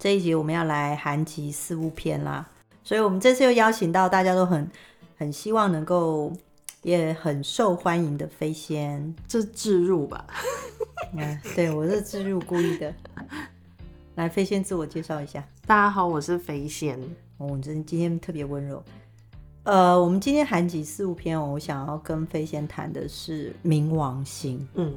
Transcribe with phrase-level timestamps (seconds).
[0.00, 2.48] 这一集我们要来韩籍四物篇啦，
[2.82, 4.66] 所以我们这次又邀请到大家都很
[5.18, 6.32] 很希望能够
[6.80, 10.24] 也很受欢迎的飞仙，这置入吧？
[11.12, 12.94] 嗯，对，我是置入故意的。
[14.14, 15.46] 来，飞仙自我介绍一下。
[15.66, 16.98] 大家好，我是飞仙。
[17.36, 18.82] 哦，我真今天特别温柔。
[19.64, 24.66] 呃，我们今天韩籍四物篇哦，我想要跟飞仙谈的是冥王星。
[24.76, 24.94] 嗯，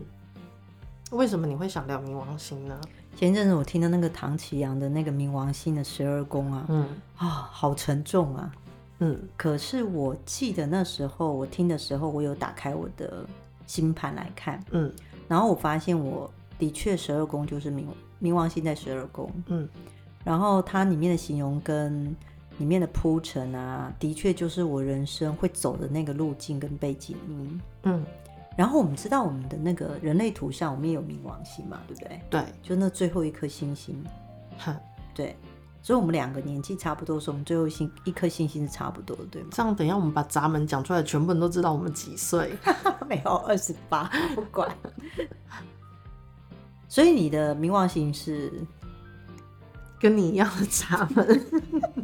[1.12, 2.80] 为什么你会想聊冥王星呢？
[3.16, 8.52] 前一阵子我听到那个唐綺阳的那个冥王星的十二宫啊，嗯啊，好沉重啊，
[9.00, 9.18] 嗯。
[9.38, 13.26] 可是我记得那时候我听的时候，我有打开我的
[13.66, 14.92] 星盘来看，嗯，
[15.28, 17.86] 然后我发现我的确十二宫就是冥
[18.22, 19.68] 冥王星在十二宫，嗯，
[20.24, 22.16] 然后它里面的形容跟。
[22.60, 27.18] 里面的铺陈啊，的确就是我人生会走的那个路径跟背景。
[27.28, 28.06] 嗯嗯，
[28.56, 32.22] 然后我们知道我们的那个人类图上，我们也有冥王星嘛，对不对？
[32.30, 34.04] 对，就那最后一颗星星。
[34.60, 34.76] 哼，
[35.16, 35.36] 对，
[35.82, 39.50] 所以我们两个年纪差不多，所以我们最后星一颗星星是差不多的，对吗？
[39.52, 42.54] 这样，等一下我们把闸门讲出来，全部人都知道我们几岁。
[43.10, 44.70] 没有二十八，不管。
[46.88, 48.54] 所以你的冥王星是
[50.00, 51.46] 跟你一样的闸门。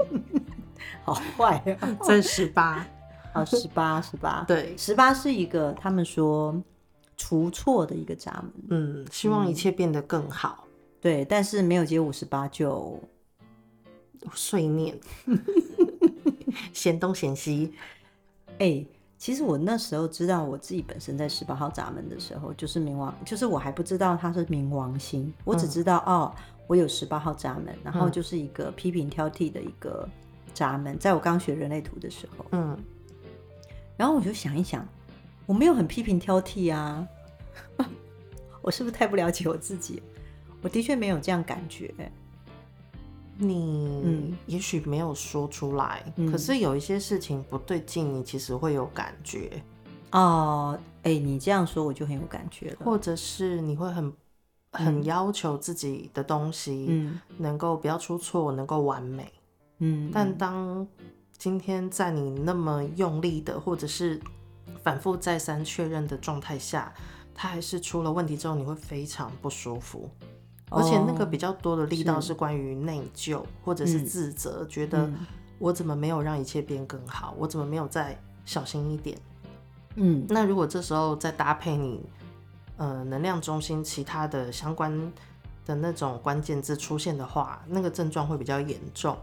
[1.05, 1.97] 好坏啊！
[2.03, 2.85] 在十八，
[3.33, 6.55] 哦，十八，十八，对，十八是一个他们说
[7.15, 10.69] 除错的一个闸门，嗯，希望一切变得更好，嗯、
[11.01, 12.99] 对，但是没有接五十八就
[14.33, 14.97] 碎念，
[16.73, 17.73] 嫌东嫌西。
[18.53, 26.35] 哎、欸，其实我那时候知道我自己本身在十八号闸门的时候，就是冥王，就是我还不知道它是冥王星，我只知道、嗯、哦，
[26.67, 30.07] 我有十八号闸门，然后就是一个批评挑剔的一个。
[30.51, 32.77] 闸门，在我刚学人类图的时候，嗯，
[33.99, 34.87] 然后我就想一想，
[35.45, 37.05] 我没有很批评挑剔啊，
[38.63, 40.01] 我是不是太不了解我自己？
[40.61, 41.93] 我的确没有这样感觉。
[43.37, 49.61] 你嗯，也许没有说出来，嗯，可是有一些事情不对劲，你其实会有感觉。
[50.13, 52.77] 哦，哎，你这样说我就很有感觉了。
[52.85, 54.13] 或者是你会很
[54.71, 59.29] 很要求自己的东西，嗯，能够不要出错，能够完美。
[59.79, 60.87] 嗯，但当
[61.39, 64.19] 今天在你那么用力的，或者是
[64.83, 66.93] 反复再三确认的状态下，
[67.33, 70.09] 它还是出了问题之后，你会非常不舒服。
[70.69, 75.09] 而且那个比较多的力道是关于内疚或者是自责，嗯，觉得
[75.57, 79.17] 我怎么没有让一切变更好，我怎么没有再小心一点？
[79.95, 82.05] 嗯，那如果这时候再搭配你
[82.75, 85.11] 呃能量中心其他的相关
[85.65, 89.17] 的那种关键字出现的话，那个症状会比较严重。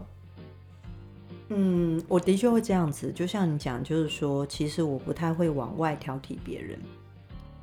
[1.49, 6.77] 嗯，我的确会这样子，就像你讲，就是说，其实我不太会往外挑剔别人。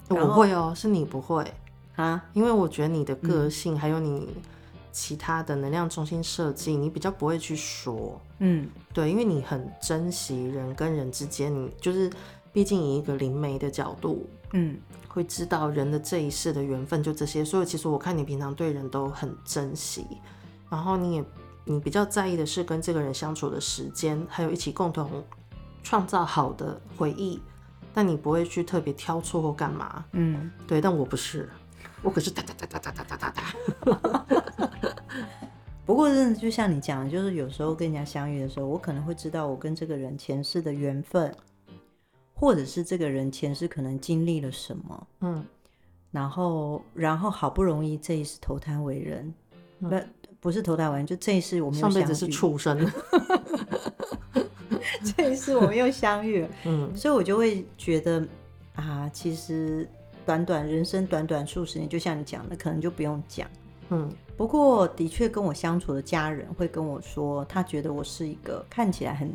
[0.08, 1.44] 我会哦，是你不会
[1.96, 2.24] 啊？
[2.32, 4.28] 因为我觉得你的个性，还有你
[4.90, 8.18] 其他的能量中心设计，你比较不会去说。
[8.38, 12.10] 嗯，对，因为你很珍惜人跟人之间，你就是
[12.52, 14.78] 毕竟以一个灵媒的角度，嗯，
[15.08, 20.06] 会知道人的这一世的缘分就这些，所以其实我看你平常对人都很珍惜，
[20.70, 21.24] 然后你也。
[21.64, 25.24] 你比较在意的是跟这个人相处的时间，还有一起共同
[25.82, 27.40] 创造好的回忆，
[27.92, 30.04] 但你不会去特别挑错或干嘛。
[30.12, 31.48] 嗯，对，但我不是，
[32.02, 33.42] 我可是哒哒哒哒哒哒哒哒。
[35.86, 41.34] 不过，真的就像你讲的，就是有时候跟人家相遇的时候，我可能会知道我跟这个人前世的缘分，
[42.34, 45.06] 或者是这个人前世可能经历了什么。
[45.20, 45.44] 嗯，
[46.10, 49.34] 然后，然后好不容易这一世投胎为人，
[49.80, 50.08] 不、嗯。
[50.44, 51.94] 不是投胎完，就这一世我们又相遇。
[51.94, 52.92] 上辈子是畜生，
[55.16, 56.48] 这一世我们又相遇了。
[56.66, 58.22] 嗯， 所以我就会觉得
[58.74, 59.88] 啊，其实
[60.26, 63.48] 短短人生短短数十年，就像你讲的，可能就不用讲。
[63.88, 69.32] 嗯，不过的确跟我相处的家人会跟我说，他觉得我是一个看起来很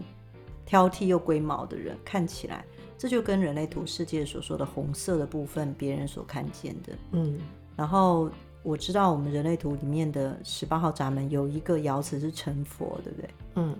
[0.63, 2.63] 挑剔又龟毛的人，看起来
[2.99, 6.93] 这就跟人类图世界所说的红色的部分，别人所看见的。
[7.13, 7.39] 嗯，
[7.75, 8.29] 然后。
[8.61, 13.29] 我知道我们人类图里面的十八号闸门有一个爻辞是成佛，对不对？
[13.55, 13.75] 嗯，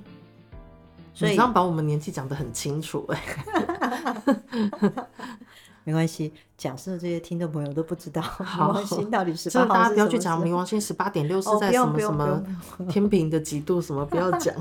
[1.13, 3.21] 所以你这样把我们年纪讲得很清楚哎，
[5.83, 6.33] 没关系。
[6.57, 12.43] 假设这些听众朋友都不知道冥王星到底十八号，大家不要去讲冥王星十八点六是在什么什么
[12.87, 14.55] 天平的几度什么，不要讲。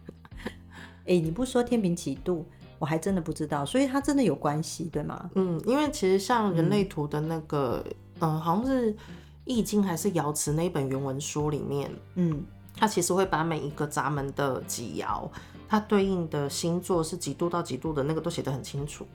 [1.06, 2.46] 哎，你不说天平几度，
[2.78, 5.30] 我还真的不知道，所以它真的有关系，对吗？
[5.34, 7.84] 嗯，因为其实像人类图的那个。
[8.20, 8.92] 嗯，好像是
[9.44, 12.42] 《易经》还是爻辞那一本原文书里面，嗯，
[12.76, 15.28] 它其实会把每一个闸门的几爻，
[15.68, 19.06] 它对应的星座是几度到几度的那个都写得很清楚。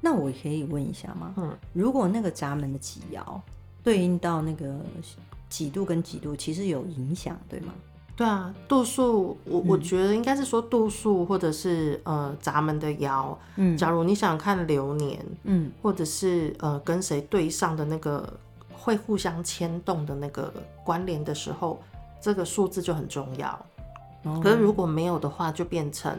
[0.00, 1.34] 那我可以问一下吗？
[1.36, 3.40] 嗯，如果那个闸门的几爻
[3.82, 4.78] 对应到那个
[5.48, 7.72] 几度跟几度，其实有影响，对吗？
[8.16, 13.36] 对啊，度数，我我觉得应该是说度数，或者是呃闸门的爻。
[13.56, 18.26] 嗯，假如你想看流年，嗯，或者是呃跟谁对上的那个
[18.72, 20.50] 会互相牵动的那个
[20.82, 21.78] 关联的时候，
[22.18, 23.48] 这个数字就很重要。
[24.22, 26.16] 哦，可是如果没有的话，就变成，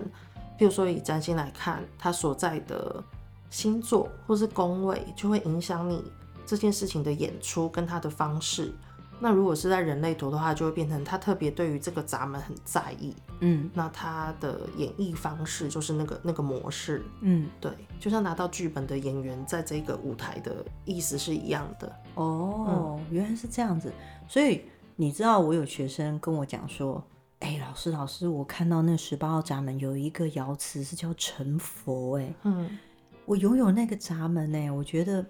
[0.59, 3.03] 譬如说以占星来看，它所在的
[3.49, 6.03] 星座或是宫位，就会影响你
[6.45, 8.71] 这件事情的演出跟它的方式。
[9.19, 21.92] 那如果是在人类图的话，就会变成他特别对于这个闸门很在意，嗯，那他的演绎方式就是那个那个模式，嗯，对，就像拿到剧本的演员在这个舞台的意思是一样的。
[22.14, 23.92] 哦，嗯、原来是这样子，
[24.28, 24.62] 所以
[24.96, 27.04] 你知道我有学生跟我讲说，
[27.40, 32.78] 哎、欸，老师老师，我看到那十八号闸门有一个爻辞是叫成佛，哎，嗯，
[33.25, 35.25] 我拥有那个闸门，哎，我觉得。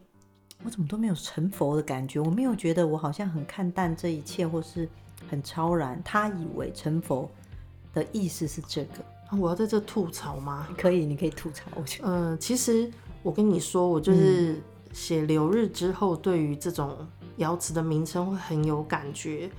[0.63, 2.19] 我怎么都没有成佛的感觉？
[2.19, 4.89] 我没有觉得我好像很看淡这一切，或是
[5.29, 6.01] 很超然。
[6.03, 7.29] 他以为成佛
[7.93, 9.03] 的意思是这个。
[9.29, 10.67] 啊我要在这吐槽吗？
[10.77, 11.65] 可以，你可以吐槽。
[11.75, 12.89] 我觉得，嗯、呃，其实
[13.21, 14.61] 我跟你说，我就是
[14.93, 16.97] 写流日之后，对于这种
[17.35, 19.49] 瑶池的名称会很有感觉。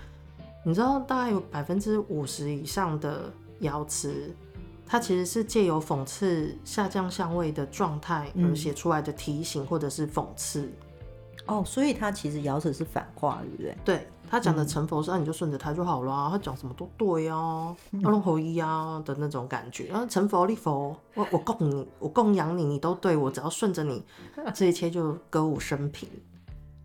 [0.65, 4.35] 你知道，大概有百分之五十以上的瑶池，
[4.87, 10.71] 它其实是借由讽刺下降相位的状态而写出来的提醒，或者是讽刺。
[11.49, 13.77] 哦，所以他其实爻辞是反话，对不对？
[13.83, 16.29] 对，他讲的成佛是，那、嗯啊、你就顺着他就好了。
[16.31, 17.75] 他讲什么都对啊，
[18.05, 19.87] 阿龙侯一啊的那种感觉。
[19.87, 24.05] 然后成佛立佛，我我供你，我供养你，你都对我，只要顺着你，
[24.55, 26.07] 这一切就歌舞升平。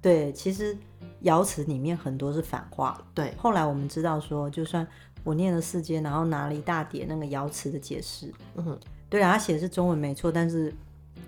[0.02, 0.78] 对，其实
[1.24, 2.98] 爻辞里面很多是反话。
[3.14, 4.88] 对，后来我们知道说，就算
[5.26, 10.74] 我念了四阶，然后拿了一大叠那个爻辞的解释，嗯哼，对啊，他写的是中文没错，但是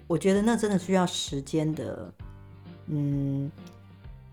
[0.08, 2.10] 我觉得那真的需要时间的。
[2.88, 3.52] 嗯，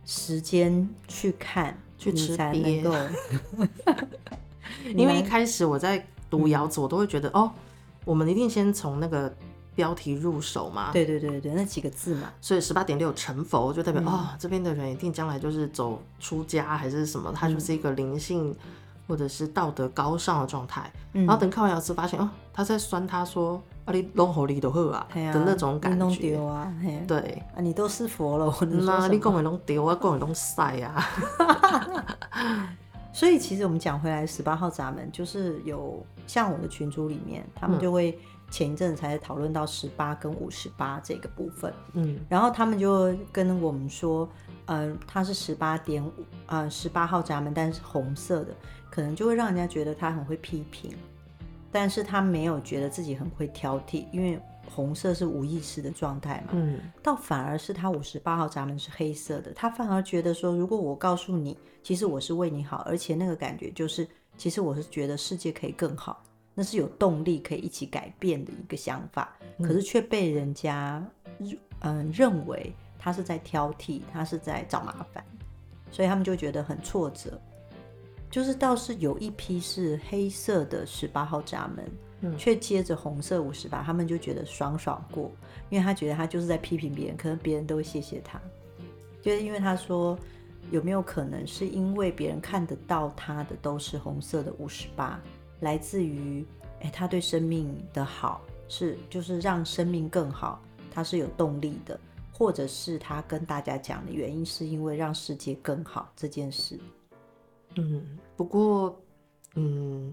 [0.05, 2.95] 时间去看，去吃才能够。
[4.97, 7.51] 因为一开始我在读窑子，我都会觉得哦，
[8.05, 9.33] 我们一定先从那个
[9.75, 10.91] 标题入手嘛。
[10.93, 12.33] 对对对对，那几个字嘛。
[12.41, 18.55] 所以十八点六成佛就代表、嗯、哦，这边的人一定将来就是走出家还是什么，他就是一个灵性
[19.07, 20.91] 或者是道德高尚的状态。
[21.13, 23.63] 嗯、然后等看完爻辞，发现哦，他在酸他说。
[23.85, 26.73] 啊，你弄好你都好啊的那种感觉，丢啊，
[27.09, 27.43] 对。
[27.53, 28.55] 啊，你都是佛了，
[28.87, 31.05] 那你讲的拢丢啊讲的拢晒啊。
[33.13, 38.17] 所以其实我们讲回来，十八号闸门就是有像我的群组里面，他们就会
[38.53, 44.29] 前一阵子才讨论到十八跟五十八这个部分，嗯，然后他们就跟我们说，
[44.67, 46.13] 呃，它是十八点五，
[46.47, 48.55] 呃，十八号闸门，但是红色的，
[48.93, 50.95] 可能就会让人家觉得他很会批评。
[51.73, 56.51] 但是他没有觉得自己很会挑剔，因为红色是无意识的状态嘛。
[56.53, 64.07] 嗯，倒反而是他五十八号闸门是黑色的，他反而觉得说，如果我告诉你，其实我是为你好，而且那个感觉就是，
[64.37, 66.23] 其实我是觉得世界可以更好，
[66.53, 71.03] 那是有动力可以一起改变的一个想法，可是却被人家
[71.81, 75.25] 嗯认为他是在挑剔，他是在找麻烦，
[75.91, 77.41] 所以他们就觉得很挫折。
[78.33, 85.31] 就是倒是有一批是黑色的十八号闸门，却、嗯、接着红色五十八，他们就觉得爽爽过，
[85.69, 88.41] 因为他觉得他就是在批评别人，可能别人都会谢谢他，
[89.21, 90.19] 就是因为他说
[90.71, 95.21] 有没有可能是因为别人看得到他的都是红色的五十八，
[95.61, 96.43] 来自于
[96.81, 100.59] 哎他对生命的好是就是让生命更好，
[100.91, 102.01] 他是有动力的，
[102.33, 106.81] 或者是他跟大家讲的原因是因为让世界更好这件事。
[107.77, 109.01] 嗯，不过，
[109.55, 110.13] 嗯，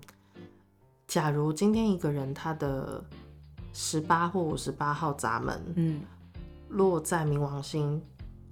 [1.08, 3.04] 假如今天一个人他的
[3.74, 6.01] 十八或五十八号闸门，嗯，
[6.70, 8.01] 落在冥王星，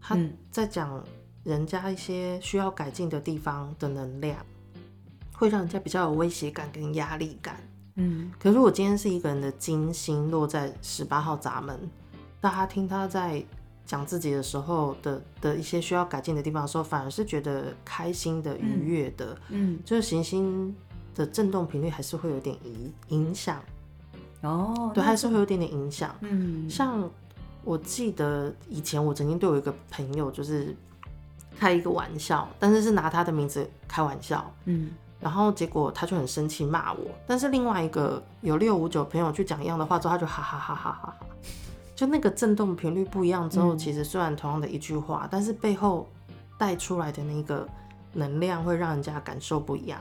[0.02, 0.18] 他
[0.52, 1.04] 在讲
[1.44, 4.38] 人家一些需要改进的地方的能量，
[5.34, 7.58] 会让人家比较有威胁感跟压力感，
[7.96, 8.32] 嗯。
[8.40, 11.80] 可是我今天是一个人的金星落在十八号闸门，
[12.42, 13.46] 大家听他在。
[13.88, 20.76] 讲自己的时候的的一些需要改进的地方的时候，反而是觉得开心的、愉悦的，嗯，嗯，就是行星
[21.16, 23.60] 的震动频率还是会有点影影响，
[24.42, 27.10] 哦，对，还是会有点点影响，嗯，像
[27.64, 30.76] 我记得以前我曾经对我一个朋友就是
[31.58, 34.92] 开一个玩笑，但是是拿他的名字开玩笑，嗯，
[35.22, 41.27] 然后结果他就很生气骂我，但是另外一个有六五九朋友去讲一样的话之后，他就哈哈哈哈哈哈。
[41.98, 46.08] 就那个震动频率不一样之后，其实虽然同样的一句话，嗯、但是背后
[46.56, 47.68] 带出来的那个
[48.14, 50.00] 能量会让人家感受不一样。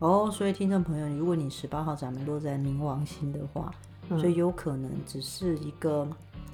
[0.00, 3.72] 哦，所以听众朋友，如果你十八号闸门落在冥王星的话，
[4.10, 6.04] 嗯、所以有可能只是一个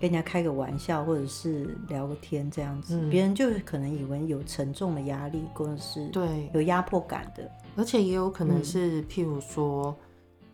[0.00, 9.97] 跟人家开个玩笑，或者是聊个天这样子，别、嗯、人就可能以为有沉重的压力，或者是对有压迫感的，而且也有可能是，譬如说，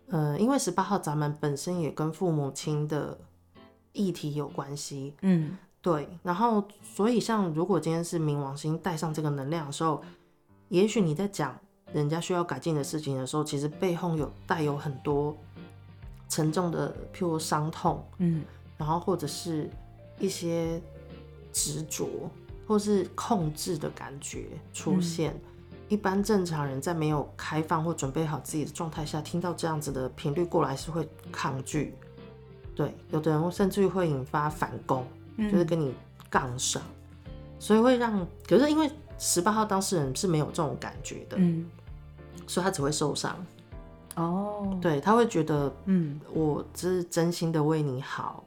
[0.09, 3.19] 嗯、呃，因为十八号闸门本身也跟父母亲的
[3.93, 10.03] 议题有关系，嗯，对，然后所以像如果今天是冥王星带上这个能量的时候，
[10.69, 11.59] 也许你在讲
[11.93, 15.37] 人家需要改进的事情的时候，其实背后有带有很多
[16.29, 18.43] 沉重的，譬如伤痛，嗯。
[18.79, 19.71] 然后或者是
[20.19, 20.81] 一些
[21.53, 22.09] 执着
[22.67, 25.33] 或是控制的感觉出现，
[25.71, 31.95] 嗯，一般正常人在没有开放或准备好自己的状态下，听到这样子的频率过来是会抗拒。
[32.75, 35.95] 对，有的人甚至于会引发反攻，嗯，就是跟你
[36.31, 36.83] 杠上，
[37.59, 38.27] 所以会让。
[38.49, 41.67] 可是因为十八号当事人是没有这种感觉的，嗯，
[42.47, 43.37] 所以他只会受伤。
[44.15, 48.45] 哦，对，他会觉得，嗯，我这是真心的为你好。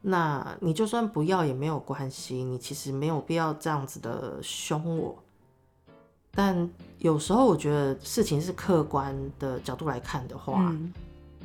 [0.00, 5.16] 那你就算不要也没有关系，你其实没有必要这样子的凶我。
[6.30, 10.92] 但有时候我觉得事情是客观的角度来看的话，嗯、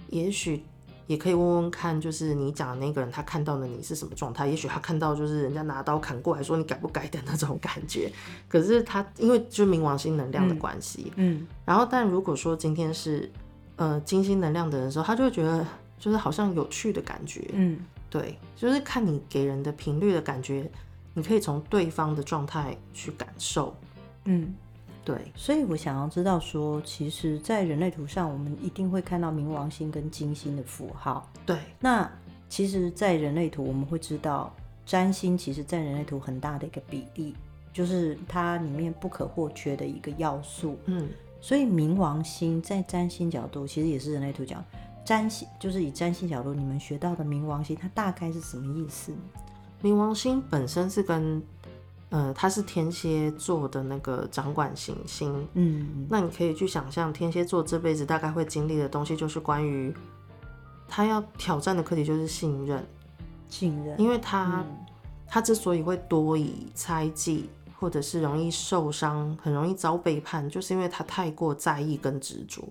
[0.09, 0.63] 也许
[1.11, 4.47] 也可以问问看，就是你讲的那个人他看到的你是什么状态？
[4.47, 8.09] 也许他看到就是人家拿刀砍过来说你改不改的那种感觉。
[8.47, 13.29] 可是他因为就是冥王星能量的关系，嗯，嗯，然后但如果说今天是
[13.75, 15.67] 呃金星能量的人的时候，他就会觉得
[15.99, 17.77] 就是好像有趣的感觉，嗯。
[18.09, 20.69] 对，就是看你给人的频率的感觉，
[21.13, 23.73] 你可以从对方的状态去感受。
[24.25, 24.53] 嗯，
[25.03, 31.27] 对，所以我想要知道说，其实，在人类图上，我们一定会看到冥王星跟金星的符号。
[31.45, 32.09] 对，那
[32.47, 34.53] 其实，在人类图，我们会知道
[34.85, 37.35] 占星，其实，在人类图很大的一个比例，
[37.73, 40.77] 就是它里面不可或缺的一个要素。
[40.85, 41.09] 嗯，
[41.41, 44.63] 所以冥王星在占星角度，其实也是人类图讲。
[45.03, 49.11] 占星就是以占星角度，你们学到的冥王星，它大概是什么意思？
[49.81, 51.41] 冥王星本身是跟，
[52.11, 55.47] 呃，他是天蝎座的那个掌管行星。
[55.53, 59.93] 嗯，那你可以去想象，天蝎座这辈子大概会经历的东西，就是关于
[60.87, 62.85] 他要挑战的课题，就是信任。
[63.47, 64.85] 信任，因为他、嗯、
[65.25, 67.49] 他之所以会多疑、猜忌，
[67.79, 72.61] 或者是容易受伤、很容易遭背叛，就是因为他太过在意跟执着。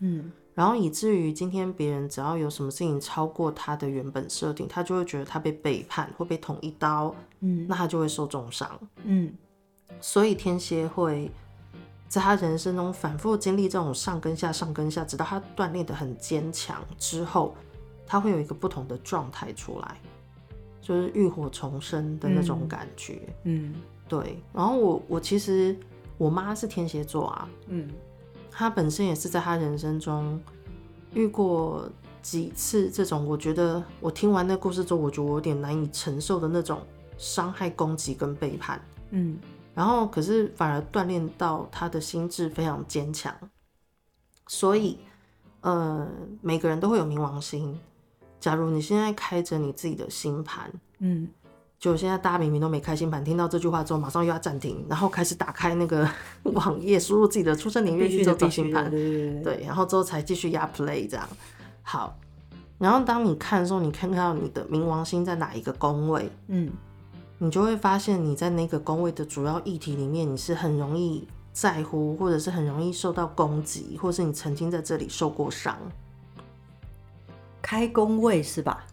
[0.00, 0.32] 嗯。
[0.56, 9.30] 然后以至于今天别人只要有什么事情超过他的原本设定，他就会觉得他被背叛，会被捅一刀，嗯，那他就会受重伤，嗯，
[10.00, 11.30] 所以天蝎会
[12.08, 17.54] 在他人生中反复经历这种上跟下、上跟下，直到他锻炼的很坚强之后，
[18.06, 20.00] 他会有一个不同的状态出来，
[20.80, 23.74] 就是浴火重生的那种感觉，嗯，
[24.08, 24.42] 对。
[24.54, 25.78] 然后我我其实
[26.16, 27.90] 我妈是天蝎座啊，嗯。
[28.58, 30.40] 他本身也是在他人生中
[31.12, 31.86] 遇过
[32.22, 36.80] 几次这种，我觉得我听完那故事之后，我觉得我有点难以承受的那种
[37.18, 38.80] 伤害、攻击跟背叛。
[39.10, 39.38] 嗯，
[39.74, 43.30] 然后可是反而锻炼到他的心智非常坚强。
[44.46, 45.00] 所以，
[45.60, 46.08] 呃，
[46.40, 47.78] 每个人都会有冥王星。
[48.40, 51.28] 假如你现在开着你自己的星盘，嗯。
[51.78, 56.08] 就现在，大家明明都没开新盘，听到这句话之后，马上又要暂停，然后开始打开那个
[56.44, 61.28] 网页，输入自己的出生年月日做找新盘，对，然后之后才继续压 play 这样。
[61.82, 62.18] 好，
[62.78, 66.72] 然后当你看的时候，你看到你的冥王星在哪一个宫位，嗯，
[67.38, 75.76] 你就会发现你在那个宫位的主要议题里面，你是很容易在乎，或者是很容易受到攻击，或是你曾经在这里受过伤。
[77.60, 78.84] 开工位是吧？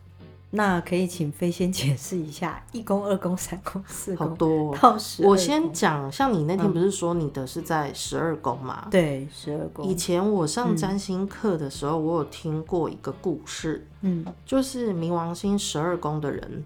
[0.55, 5.25] 那可以请飞先解释一下 一宫、二宫、三宫、四宫，好多到十。
[5.25, 8.87] 我先讲，像你那天不是说你的是在十二宫吗？
[8.91, 9.83] 对，十二宫。
[9.83, 16.63] 以前我上占星课的时候，我有听过一个故事，嗯，就是冥王星十二宫的人，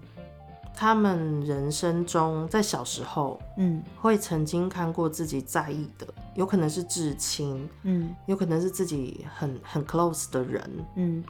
[0.76, 11.24] 他们人生中在小时候，嗯，会曾经看过自己在意的，有可能是至亲，嗯，有可能是自己很很 close 的人，嗯。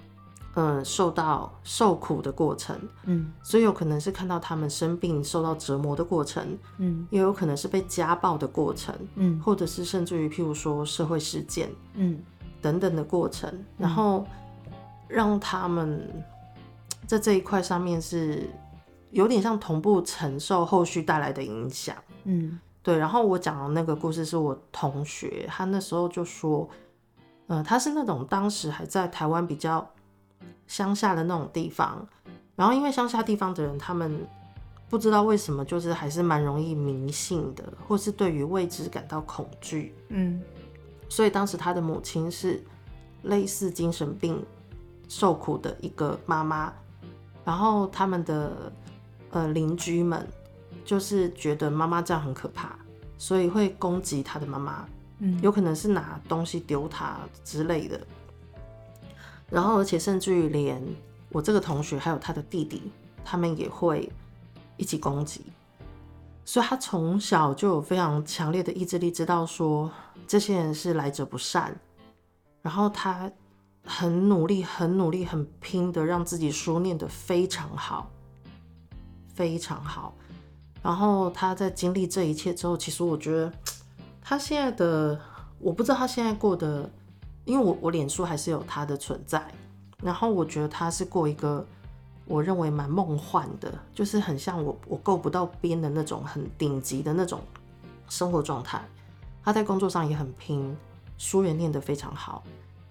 [0.60, 12.20] 嗯，受到受苦的过程，嗯，所以有可能是看到他们生病、受到折磨的过程，嗯，也有可能是被家暴的过程，嗯，或者是甚至于譬如说社会事件，嗯，
[12.60, 14.26] 等等的过程，然后
[15.06, 16.24] 让他们
[17.06, 18.50] 在这一块上面是
[19.12, 22.98] 有点像同步承受后续带来的影响，嗯，对。
[22.98, 26.68] 然后我讲的那个故事是我同学，他那时候就说，
[27.46, 29.88] 嗯，他是那种当时还在台湾比较。
[30.66, 32.07] 乡下的那种地方，
[32.57, 34.26] 然后因为乡下地方的人，他们
[34.88, 39.95] 不知道为什么，就是还是蛮容易迷信的，或是对于未知感到恐惧。
[40.09, 40.42] 嗯，
[41.09, 42.62] 所以当时他的母亲是
[43.23, 44.45] 类似精神病
[45.09, 46.73] 受苦的一个妈妈，
[47.45, 48.73] 然后他们的
[49.30, 50.26] 呃邻居们
[50.85, 52.76] 就是觉得妈妈这样很可怕，
[53.16, 54.87] 所以会攻击他的妈妈，
[55.18, 58.00] 嗯，有可能是拿东西丢他之类的。
[59.50, 60.83] 然后而且甚至于连
[61.31, 62.90] 我这个同学还有他的弟弟，
[63.25, 64.11] 他们也会
[64.76, 65.43] 一起攻击。
[66.45, 69.90] 所以他从小就有非常强烈的意志力，知道说
[70.26, 71.78] 这些人是来者不善，
[72.62, 73.31] 然后他
[73.85, 78.11] 很努力、很努力、很拼的让自己书念得非常好，
[79.35, 80.14] 非常好。
[80.83, 83.52] 然后他在经历这一切之后，其实我觉得
[84.23, 85.21] 他现在的，
[85.59, 86.90] 我不知道他现在过的，
[87.49, 89.43] 因为我我脸书还是有他的存在，
[90.02, 91.67] 然后我觉得他是过一个。
[92.31, 97.40] 我认为蛮梦幻的，就是很像我我够不到边的那种很顶级的那种
[98.11, 98.83] 生活状态。
[99.43, 100.76] 他在工作上也很拼，
[101.17, 102.45] 书也念得非常好，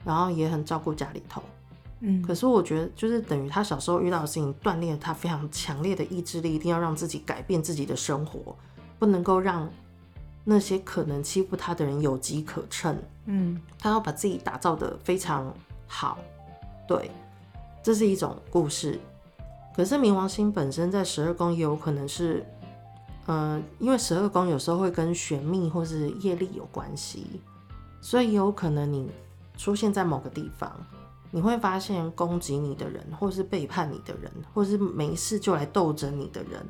[0.03, 1.43] 然后也很照顾家里头。
[1.99, 8.55] 嗯，可是我觉得就是等于他小时候遇到的事情，锻炼了他非常强烈的意志力，一定要让自己改变自己的生活，
[8.97, 9.69] 不能够让
[10.49, 12.97] 那些可能欺负他的人有机可乘。
[13.25, 15.53] 嗯，他要把自己打造的非常
[15.85, 16.17] 好。
[16.87, 17.11] 对，
[17.83, 18.97] 这是一种故事。
[19.75, 22.45] 可是冥王星本身在十二宫也有可能是，
[23.25, 27.41] 呃，因为十二宫有时候会跟玄秘或是业力有关系，
[27.99, 29.11] 所以有可能你
[29.57, 30.71] 出现在某个地方，
[31.29, 36.65] 你会发现攻击你的人，或是背叛你的人，或是没事就来斗争你的人，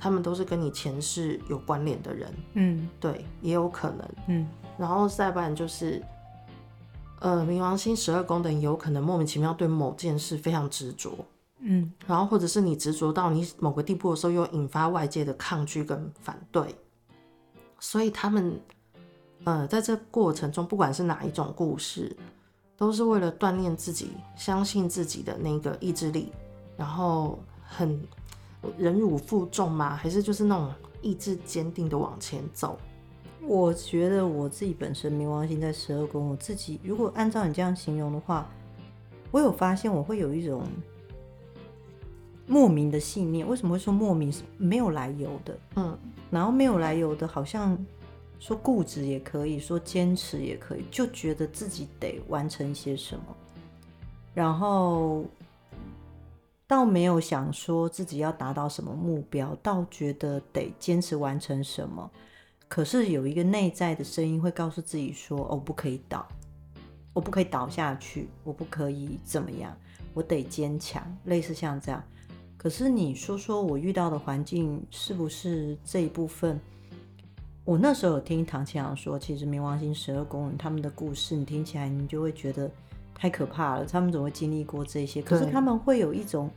[0.00, 2.34] 他们都是跟你前世有关联的人。
[2.54, 4.08] 嗯，对，也有可能。
[4.28, 6.02] 嗯，然后再不然就是，
[7.20, 11.12] 呃，冥王星十二宫的人有可能莫名其妙对某件事非常执着。
[11.58, 16.74] 嗯，然后或者是你执着到你某个地步的时候，又引发外界的抗拒跟反对，
[17.78, 18.58] 所以他们，
[19.44, 22.16] 呃，在这过程中，不管是哪一种故事，
[22.78, 26.32] 都是为了锻炼自己，相信自己的那个意志力，
[26.78, 28.02] 然后很
[28.76, 29.96] 忍辱负重吗？
[29.96, 32.78] 还是就是那种意志坚定的往前走？
[33.42, 38.48] 我觉得我自己本身冥王星在十二宫，我自己如果按照你这样形容的话，
[39.30, 40.62] 我有发现我会有一种。
[42.46, 44.32] 莫名的信念，为什么会说莫名？
[44.32, 45.96] 是没有来由的，嗯，
[46.32, 47.78] 然后没有来由的，好像
[48.40, 53.24] 说固执也可以说坚持也可以，就觉得自己得完成些什么，
[54.34, 55.24] 然后
[56.70, 62.08] 倒没有想说自己要达到什么目标，倒觉得得坚持完成什么。
[62.68, 66.28] 可是有一个内在的声音会告诉自己说：“哦，不可以倒，
[67.12, 69.76] 我不可以倒下去，我不可以怎么样，
[70.14, 72.00] 我得坚强。”类似像这样。
[72.56, 76.60] 可是你说说我遇到的环境是不是这一部分？
[77.64, 82.70] 我那时候有听唐青阳说，其实冥王星十二宫人他们的故事，你听起来你就会觉得
[83.20, 83.84] 太可怕了。
[83.84, 85.20] 他们怎么会经历过这些？
[85.20, 86.50] 可是他们会有一种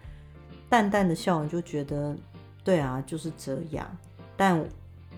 [0.69, 2.15] 淡淡的笑容，就觉得
[2.63, 3.85] 对啊，就是这样。
[4.37, 4.65] 但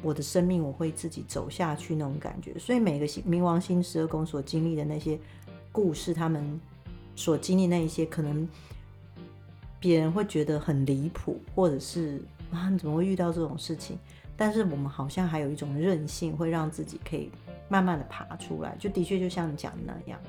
[0.02, 2.58] 我的生命我会自己走下去那种感觉。
[2.58, 5.20] 所以每个星冥王星十二宫所经历的那些
[5.72, 6.60] 故事，他们
[7.16, 8.50] 所经历那一些可能。
[9.78, 12.20] 别人会觉得很离谱，或者是
[12.52, 13.96] 啊，你怎么会遇到这种事情？
[14.36, 17.30] 但是我们好像还有一种韧性，会让自己可以
[17.70, 18.76] 慢慢的爬出来。
[18.80, 20.20] 就的确就像你讲的那样。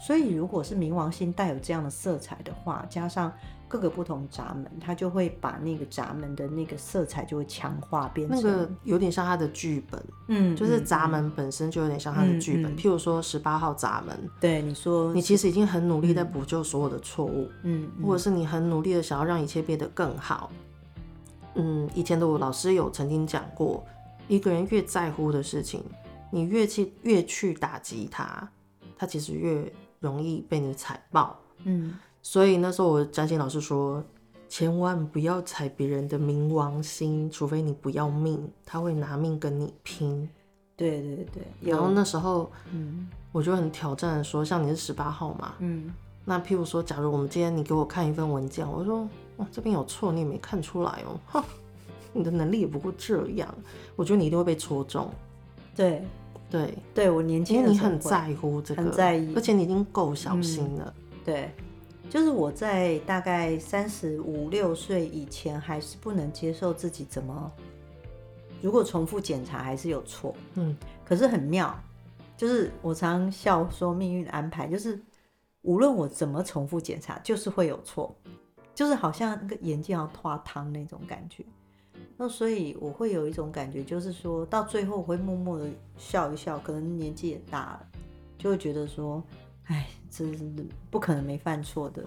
[0.00, 3.32] 所以如果是冥王星带有这样的色彩的话，加上。
[3.70, 12.72] 各个不同闸门，它就会把那个闸门的那个色彩就会强化，变成那个有点像他的剧本，嗯，就是闸门本身就有点像他的剧本。
[12.72, 20.50] 嗯嗯、譬如说十八号闸门，对你说，你其实已经很努力在补救所有的错误，嗯，或者是你很努力的想要让一切变得更好，
[21.56, 23.84] 嗯，以前的我老师有曾经讲过，
[24.28, 25.84] 一个人越在乎的事情，
[26.30, 28.50] 你越去越去打击他，
[28.96, 31.96] 他其实越容易被你踩爆，嗯。
[32.20, 34.02] 所以那时候我占星老师说，
[34.48, 40.28] 千万不要踩别人的冥王星，除非你不要命，他会拿命跟你拼。
[40.76, 41.42] 对对对。
[41.60, 45.92] 然后那时候，嗯，我就很挑战的说，像你是十八号嘛，嗯，
[46.24, 49.08] 那譬如说，假如我们今天你给我看一份文件，我说，
[49.38, 51.44] 哇，这边有错，你也没看出来哦，哈，
[52.12, 53.52] 你的能力也不过这样，
[53.96, 55.10] 我觉得你一定会被戳中。
[55.74, 56.04] 对
[56.50, 56.74] 对。
[56.94, 61.50] 对，我年轻，因为你很在乎这个，很在意，而且你已经够小心了，嗯、对。
[62.10, 67.52] 就是我在大概三十五六岁以前，还是不能接受自己怎么，
[68.62, 71.78] 如果重复检查还是有错，嗯，可是很妙，
[72.34, 74.98] 就是我常笑说命运的安排，就是
[75.60, 78.16] 无论我怎么重复检查，就是会有错，
[78.74, 81.44] 就是好像那个眼镜要脱汤那种感觉。
[82.18, 87.86] 那所以我会有一种感觉，就是说到最后会默默的笑一笑，可能年纪也大了，
[88.36, 89.24] 就会觉得说。
[89.70, 90.50] 哎，这是
[90.90, 92.02] 不可能没犯错的，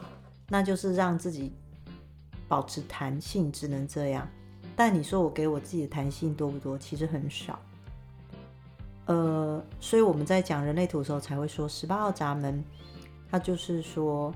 [0.49, 1.53] 那就是让自己
[2.47, 4.27] 保持弹性，只能这样。
[4.75, 6.75] 但你说我给我自己的弹性多不多？
[6.75, 7.59] 其实很少。
[9.05, 12.65] 呃，所以我们在讲人类图的时候才会说十八号闸门，
[13.29, 14.33] 它就是说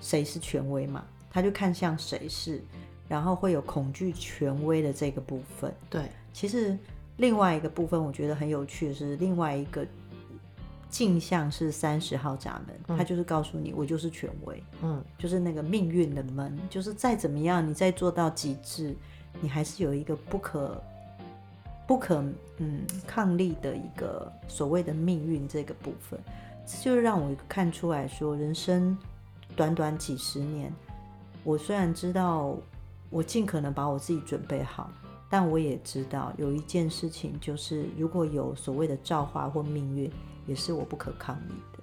[0.00, 2.62] 谁是权威嘛，他就看向谁是，
[3.08, 5.72] 然后会有恐惧权威的这个部分。
[5.90, 6.78] 对，其实
[7.16, 9.86] 另外一个部分我觉得很有趣的是另外一个
[10.88, 18.94] 镜像是三十号闸门，它就是告诉你我就是权威，嗯，就是那个命运的门，就是再怎么样你再做到极致，
[19.40, 20.80] 你还是有一个不可。
[21.86, 22.22] 不可
[22.58, 26.20] 嗯抗力的一个所谓的命运这个部分，
[26.66, 28.94] 这就让我看出来说，人生
[29.56, 30.70] 短短几十年，
[31.44, 32.58] 我虽然知道
[33.10, 34.90] 我尽可能把我自己准备好，
[35.28, 40.10] 但我也知道有一件事情，就是如果有所谓的造化或命运，
[40.46, 41.78] 也是我不可抗力的。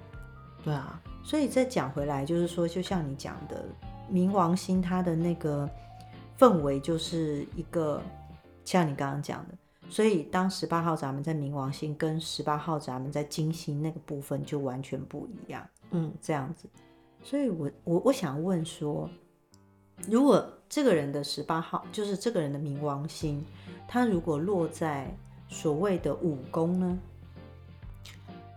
[0.64, 3.66] 对啊，所以再讲回来，就是说，就像你讲的，
[4.12, 5.70] 冥王星它的那个
[6.40, 8.02] 氛围，就是一个
[8.64, 9.56] 像你刚刚讲的。
[9.88, 16.68] 所以，当十八号闸门在冥王星跟十八号闸门在金星那个部分就完全不一样，嗯，这样子。
[17.22, 19.08] 所以我我我想问说，
[20.10, 20.44] 如果
[20.76, 23.42] 这个人的十八号就是这个人的冥王星，
[23.88, 25.10] 他如果落在
[25.48, 27.00] 所谓的五宫呢？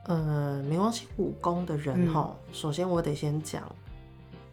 [0.07, 3.62] 呃，冥王星五宫的人哈，嗯，首先我得先讲，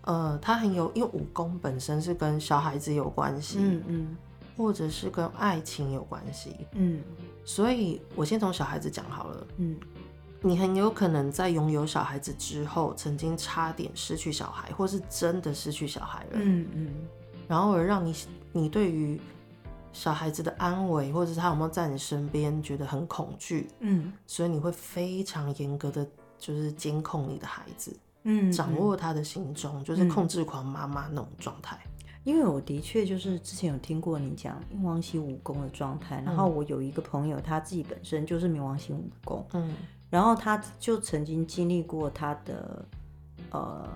[0.02, 4.18] 呃，他很有，因为五宫本身是跟小孩子有关系，嗯嗯。
[4.56, 7.02] 或者是跟爱情有关系，嗯，
[7.44, 9.76] 所以我先从小孩子讲好了，嗯，
[10.40, 16.90] 你很有可能在拥有小孩子之后，曾经差点失去小孩，或是真的失去小孩了，嗯嗯，
[17.48, 18.16] 然后而让你
[18.52, 19.20] 你对于
[19.94, 26.06] 小孩子的安危，或者是他有没有在你身边，觉得很恐惧，嗯，所以你会非常严格的，
[26.38, 31.80] 就是监控你的孩子，嗯，掌握他的行踪，就是控制狂妈妈那种状态。
[32.26, 39.76] 因为我的确就是之前有听过你讲冥王星武宫的状态，然后我有一个朋友，他自己本身就是冥王星武功，嗯，
[40.10, 42.84] 然后他就曾经经历过他的
[43.52, 43.88] 呃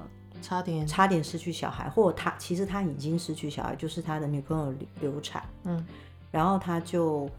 [0.41, 5.85] 差点差点失去小孩，或他其实他已经失去小孩，就是他的女朋友流产，嗯，
[6.31, 7.29] 然后他就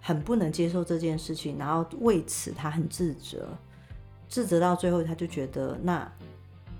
[0.00, 3.48] 很不能接受这件事情，然后为此他很自责，
[4.28, 6.10] 自责到最后他就觉得那。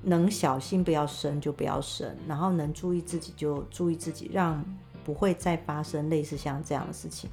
[0.03, 4.65] 能小心不要生就不要生，然后能注意自己就注意自己，让
[5.05, 7.29] 不会再发生类似像这样的事情。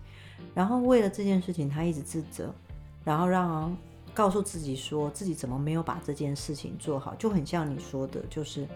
[0.54, 2.54] 然后为了这件事情，他一直自责，
[3.06, 3.74] 然后让
[4.18, 8.68] 告诉自己说自己怎么没有把这件事情做好，就很像你说的，就是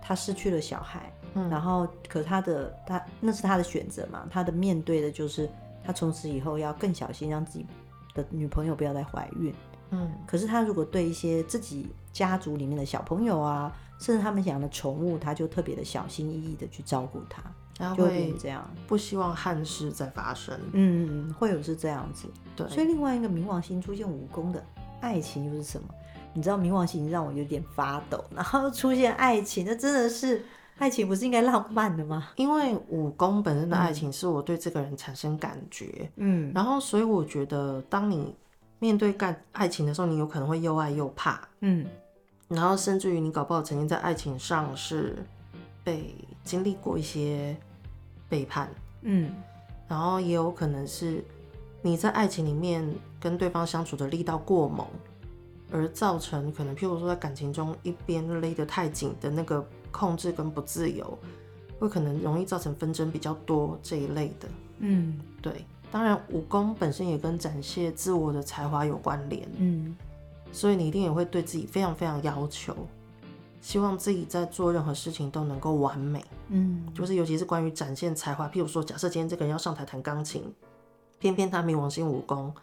[0.00, 5.50] 他失去了小孩，嗯，然后可他的他那是他的选择嘛，他的面对的就是
[5.82, 7.66] 他从此以后要更小心，让自己
[8.14, 9.52] 的女朋友不要再怀孕。
[9.90, 17.42] 嗯，可是他如果对一些自己家族里面的小朋友啊，甚至他们养的宠物，他就特别的小心翼翼的去照顾它，
[17.78, 20.58] 然后会这样，不希望憾事再发生。
[20.72, 22.28] 嗯，会有是这样子。
[22.54, 24.64] 对，所以另外一个冥王星出现五宫的
[25.00, 25.88] 爱情又是什么？
[26.32, 30.44] 你知道冥王星让我有点发抖，然后出现爱情，那真的是
[30.78, 32.28] 爱情不是应该浪漫的吗？
[32.36, 38.34] 因为五宫本身的爱情是我对这个人产生感觉，嗯，然后所以我觉得当你。
[38.78, 41.86] 面对干爱情的时候，你有可能会又爱又怕，嗯，
[42.46, 45.16] 然后甚至于你搞不好曾经在爱情上是
[45.82, 47.56] 被经历过一些
[48.28, 48.70] 背叛，
[49.02, 49.32] 嗯，
[49.88, 51.24] 然后也有可能是
[51.82, 52.88] 你在爱情里面
[53.20, 54.86] 跟对方相处的力道过猛，
[55.70, 61.18] 而造成可能譬如说在感情中一边勒得太紧的那个控制跟不自由，
[61.78, 65.64] 会可能容易造成纷争比较多这一类的，嗯，对。
[65.92, 69.96] 当然，武功本身也跟展现自我的才华有关联，嗯，
[70.50, 72.76] 所以你一定也会对自己非常非常要求，
[73.66, 80.54] 希望自己在做任何事情都能够完美，嗯，就是尤其是关于展现才华，譬如说，假设今天这个人要上台弹钢琴，
[81.18, 82.54] 偏偏他冥王星武功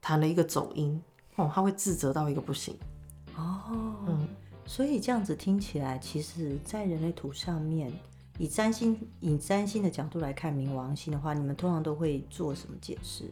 [0.00, 1.00] 弹了一个走音，
[1.36, 2.76] 哦，他会自责到一个不行，
[3.36, 3.62] 哦，
[4.08, 4.26] 嗯，
[4.66, 7.92] 所以这样子听起来，其实在人类图上面。
[8.40, 13.30] 以占星以占星的角度来看冥王星的话，你们通常都会做什么解释？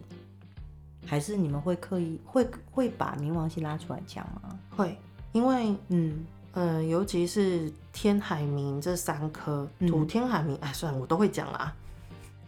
[1.05, 4.57] 还是你们会刻意会会把冥王星拉出来讲吗？
[4.77, 4.97] 会，
[5.33, 6.25] 因为嗯
[6.57, 11.71] 呃，尤其是天海明这三颗土天海明，哎，算了，我都会讲啦。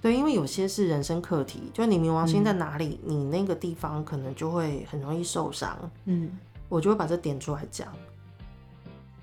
[0.00, 5.78] 对，因为有些是人生课题，就你冥王星在哪里，嗯，你那个地方可能就会很容易受伤。
[6.06, 6.30] 嗯，
[6.70, 7.86] 我就会把这点出来讲。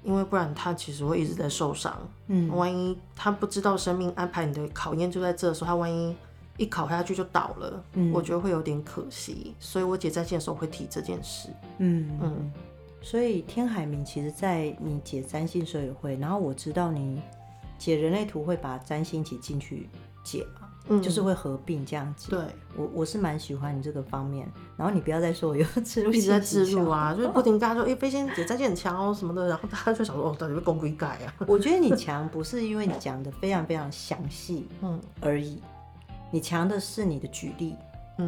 [0.04, 6.16] 因为不然他其实会一直在受伤，嗯，万一他不知道生命安排你的考验就在这的时候，他万一
[6.58, 12.52] 一考下去就倒了，嗯，我觉得会有点可惜，所以我姐在线的时候会提这件事，嗯嗯，
[13.06, 17.22] 所以天海明其实在你解占星的时候也会，然后我知道你
[17.78, 19.88] 解人类图会把占星一起进去
[20.24, 22.32] 解嘛，嗯，就是会合并这样子。
[22.32, 22.40] 对，
[22.76, 24.52] 我我是蛮喜欢你这个方面。
[24.76, 31.34] 然后你不要再说我又植入，一直在植入啊， 就是不停跟他说，哎、欸，飞仙姐占星很强哦什么的，然后大家就想说，哦，到底被公归改啊？
[31.48, 35.62] 我觉得你强不是因为你讲的非常非常详细， 嗯而已，
[36.32, 37.76] 你强的是你的举例。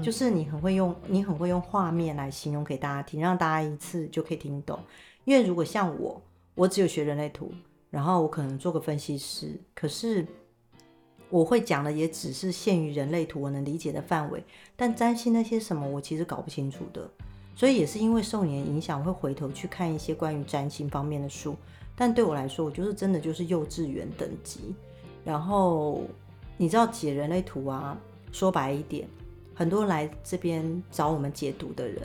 [0.04, 4.80] 就是你很会用，你很会用画面来形容给大家听，让大家一次就可以听懂。
[5.23, 6.21] 因为如果像我，
[6.56, 7.52] 我只有学人类图，
[7.89, 10.26] 然后我可能做个分析师，可是
[11.30, 14.43] 我会讲的也只是限于人类图我能理解的范围。
[14.76, 17.10] 但占星那些什么，我其实搞不清楚的。
[17.56, 21.56] 所以也是因为受你的影响，会回头去看一些关于占星方面的书。
[21.95, 24.76] 但对我来说，我就是真的就是幼稚园等级。
[25.26, 26.04] 然后
[26.56, 27.97] 你知道解人类图啊，
[28.32, 29.08] 说白一点。
[29.58, 32.04] 很多来这边找我们解读的人，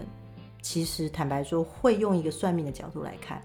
[0.63, 3.43] 其实坦白说，会用一个算命的角度来看，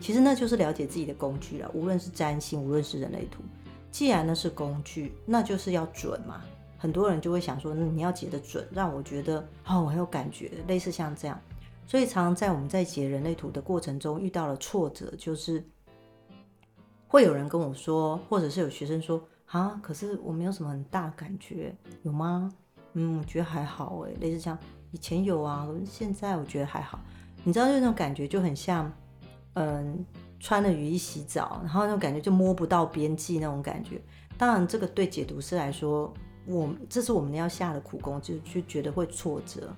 [0.00, 1.68] 其实那就是了解自己的工具了。
[1.74, 3.42] 无论是占星，无论是人类图，
[3.90, 6.40] 既然那是工具，那就是要准嘛。
[6.78, 11.36] 很多人就会想说，你要解得准，让我觉得哦，我很有感觉，类似像这样。
[11.84, 15.60] 所以常常在我们在解人类图的过程中遇到了挫折，就是
[17.08, 22.52] 会有人跟我说，或者是有学生说啊，可是我没有什么很大感觉，有吗？
[22.94, 24.58] 嗯，我觉得还好哎，类似像
[24.90, 27.00] 以前有啊，现在我觉得还好。
[27.44, 28.92] 你知道，就那种感觉就很像，
[29.54, 30.04] 嗯，
[30.38, 34.00] 穿了雨衣洗澡，然后那种感觉就摸不到边际那种感觉。
[34.38, 36.12] 当然，这个对解读师来说，
[36.46, 39.74] 我这是我们要下的苦功，就就觉得会挫折。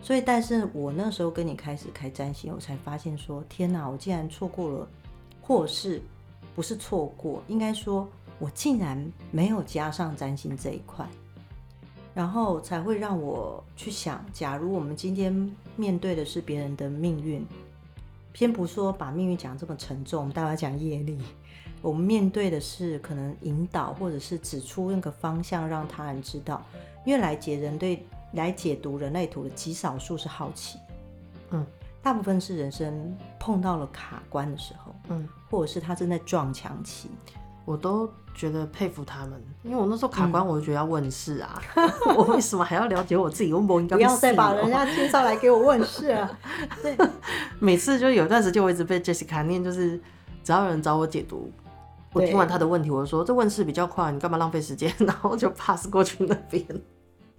[0.00, 4.88] 所以，但是我那时候跟你开始开占星，我才发现说，天哪，我竟然错过了，
[5.40, 6.00] 或是
[6.54, 11.08] 不是错过，应该说，我竟然没有加上占星这一块。
[12.18, 15.32] 然后才会让我去想，假如我们今天
[15.76, 17.46] 面对的是别人的命运，
[18.34, 21.16] 先不说把命运讲这么沉重，我们大家讲业力，
[21.80, 26.60] 我们面对的是可能引导或者是指出那个方向，让他人知道。
[27.06, 30.76] 因为来解人对来解读人类图的极少数是好奇，
[31.50, 31.64] 嗯，
[32.02, 37.08] 大部分是人生碰到了卡关的时候，嗯，或者是他正在撞墙期。
[37.68, 43.52] 我都觉得佩服他们，因为我那时候卡关，我就觉得要问事啊，嗯、 我为什么还要了解我自己？
[43.52, 46.38] 我不应该不要再把人家介绍来给我问事啊！
[46.82, 46.96] 对，
[47.58, 50.00] 每次就有段时间我一直被 Jessica 念，就是
[50.42, 51.52] 只要有人找我解读，
[52.14, 54.90] 我听完他的问题，我就说这问事比较快，你干嘛浪费时间？
[55.04, 56.64] 然后就 pass 过去那边。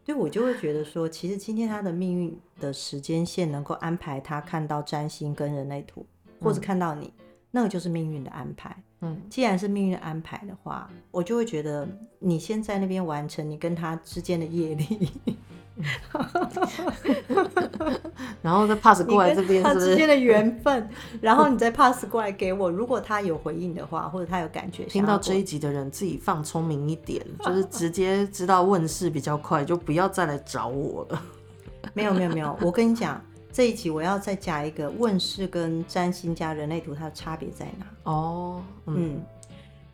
[0.05, 6.05] 对，我就会觉得说，其实今天他的命运的时间线能够安排他看到占星跟人类图，
[6.39, 8.75] 或者看到你，嗯、那个就是命运的安排。
[9.01, 11.87] 嗯，既然是命运安排的话，我就会觉得
[12.19, 15.09] 你先在那边完成你跟他之间的业力，
[18.41, 20.89] 然后再 pass 过来这边，他之间的缘分，
[21.21, 22.69] 然后你再 pass 过来给我。
[22.69, 31.21] 如果他有回应的话，或者他有感觉，听到这一集的人自己放聪明一点，就是直接知道问事比较快，就不要再来找我了。
[31.93, 33.23] 没有没有没有，我跟你讲。
[33.59, 37.85] 这一集我要再加一个问世跟占星加人类图，它的差别在哪？
[38.03, 39.21] 哦，嗯，嗯，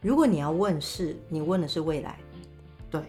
[0.01, 2.15] 如果你要问世，你问的是未来，
[2.91, 3.01] 对，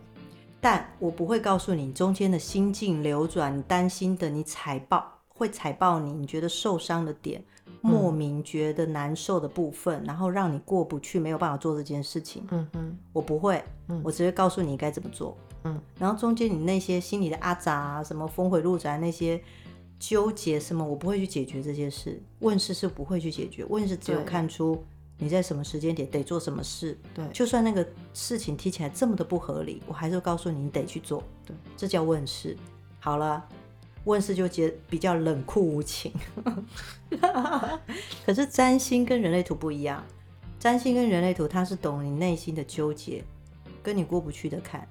[0.58, 7.44] 但我不会告诉你中间的心境流转，你担心的，你踩爆会踩爆你，你觉得受伤的点，
[7.82, 12.42] 莫名觉得难受的部分，嗯、然后让你过不去，没有办法做这件事情。
[12.50, 15.36] 嗯嗯，我不会，嗯、我只会告诉你该怎么做。
[15.64, 19.38] 嗯，然后中间你那些心里的阿杂啊，什么峰回路转那些。
[19.98, 20.84] 纠结什么？
[20.84, 22.22] 我不会去解决这些事。
[22.40, 24.84] 问世是不会去解决，问世只有看出
[25.18, 26.98] 你在什么时间点得做什么事。
[27.14, 31.22] 对，就算那个事情听起来这么的不合理，我还是会告诉你，你得去做。
[31.44, 32.56] 对，这叫问世。
[32.98, 33.48] 好了，
[34.04, 36.12] 问世就结比较冷酷无情。
[38.26, 40.04] 可是占星跟人类图不一样，
[40.58, 43.24] 占星跟人类图它是懂你内心的纠结，
[43.82, 44.86] 跟你过不去的坎。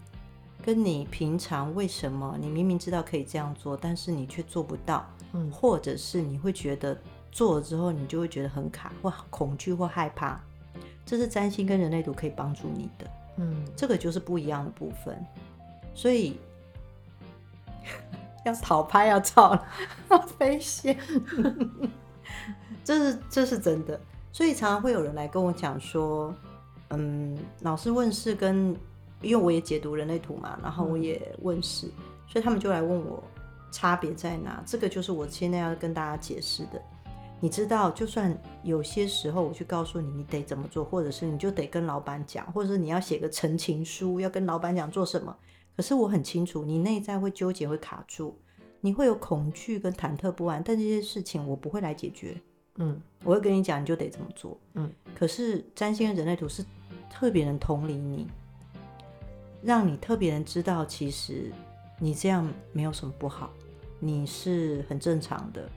[0.65, 6.97] 跟你平常为什么你明明知道可以这样做，但是你却做不到，嗯，或者是你会觉得
[7.32, 10.39] 做了之后你就会觉得很卡或恐惧或害怕，
[11.06, 15.15] 这是占星跟人类图可以帮助你的，嗯，这个就是不一样的部分，
[15.93, 16.39] 所以
[18.43, 19.67] 要讨拍要照了，
[20.39, 20.97] 飞仙，
[22.84, 24.01] 这是这是真的，
[24.32, 26.34] 所以常常会有人来跟我讲说，
[26.89, 28.75] 嗯，老师问事跟。
[29.25, 33.23] 因为我也解读人类图嘛，然后我也问世，嗯、所以他们就来问我
[33.71, 34.63] 差别在哪。
[34.65, 36.81] 这个就是我现在要跟大家解释的。
[37.41, 45.35] 你知道，就算有些时候我去告诉你，你得怎么做，或者是你就得跟老板讲，或者是你要写个陈情书，要跟老板讲做什么。
[45.75, 48.38] 可是我很清楚，你内在会纠结，会卡住，
[48.79, 50.61] 你会有恐惧跟忐忑不安。
[50.63, 52.39] 但这些事情我不会来解决。
[52.77, 54.57] 嗯，我会跟你讲，你就得怎么做。
[54.75, 56.63] 嗯，可是占星人类图是。
[57.07, 58.27] 特别能同理你，
[59.65, 61.51] 让你特别人知道，其实
[61.99, 63.49] 你这样没有什么不好，
[63.99, 65.67] 你是很正常的，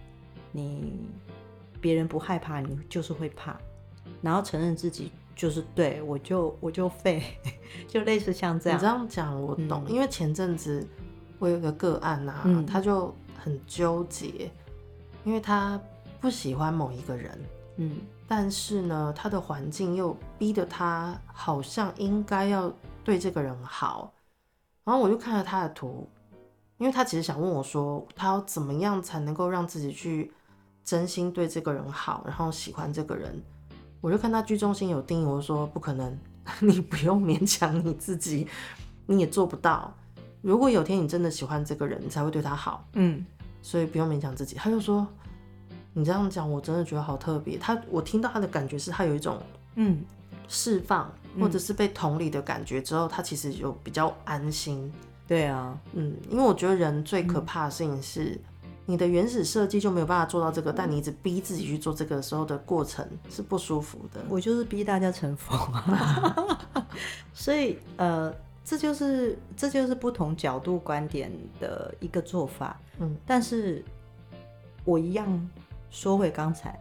[0.53, 0.93] 你
[1.81, 3.57] 别人不害怕，你就是会怕，
[4.21, 7.23] 然后承认自己就是对，我就我就废，
[7.89, 8.79] 就类似像这样。
[8.79, 10.87] 你这样讲我懂，嗯、因为前阵子
[11.39, 14.51] 我有一个个案啊，嗯、他就很纠结，
[15.25, 15.81] 因为他
[16.21, 17.39] 不喜欢某一个人，
[17.77, 17.97] 嗯。
[18.31, 22.71] 但是呢，他的环境又逼得他好像应该要
[23.05, 24.13] 对这个人好，
[24.85, 26.09] 然后我就看了他的图，
[26.79, 30.33] 因为他其实想问我说，他要怎么样才能够让自己去
[30.85, 33.43] 真心对这个人好，然后喜欢这个人。
[34.01, 36.19] 我就看他居中心有定义，我就说不可能，
[36.61, 38.47] 你不用勉强你自己，
[39.07, 39.93] 你也做不到。
[40.41, 43.25] 如果有天你真的喜欢这个人，你才会对他好，嗯，
[43.63, 44.57] 所以不用勉强自己。
[44.57, 45.07] 他就说。
[45.95, 47.59] 你这样讲，我真的觉得好特别。
[47.59, 49.43] 他，我听到他的感觉是他有一种
[49.75, 50.05] 嗯
[50.47, 54.93] 释放，或者是被同理的感觉之后，他其实就比较安心。
[55.27, 58.41] 对啊，嗯，因为我觉得人最可怕的事情是，
[58.87, 64.21] 你的原始设计就没有办法做到这个，但你一直逼自己去做这个时候的过程是不舒服的。
[64.29, 66.59] 我就是逼大家成佛啊，
[67.35, 72.81] 所以呃，这就是这就是不同角度观点的一个做法。
[72.99, 73.85] 嗯，但是
[74.85, 75.49] 我一样。
[75.91, 76.79] 说回刚才，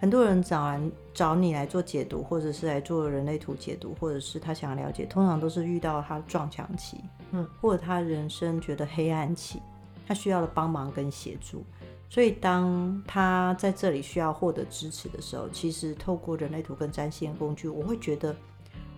[0.00, 0.80] 很多人找来
[1.12, 6.96] 找你来做解读，或者是来做人类图解读，或者是他想要了解，通常都是遇到他撞墙期，
[7.32, 9.60] 嗯，或者他人生觉得黑暗期，
[10.08, 11.62] 他需要的帮忙跟协助。
[12.08, 18.34] 所以当他在这里需要获得支持的时候，其实透过人类图跟占星工具，我会觉得